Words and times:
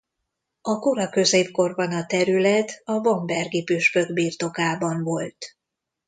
A 0.61 0.79
kora 0.79 1.09
középkorban 1.09 1.91
a 1.91 2.05
terület 2.05 2.81
a 2.85 2.99
bambergi 2.99 3.63
püspök 3.63 4.13
birtokában 4.13 5.03
volt. 5.03 5.57